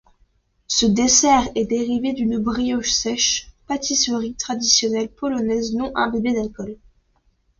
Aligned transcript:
Ce 0.65 0.87
dessert 0.87 1.47
est 1.53 1.67
dérivé 1.67 2.13
d'une 2.13 2.39
brioche 2.39 2.89
sèche, 2.91 3.51
pâtisserie 3.67 4.33
traditionnelle 4.33 5.09
polonaise 5.13 5.75
non 5.75 5.91
imbibée 5.93 6.33
d'alcool. 6.33 6.79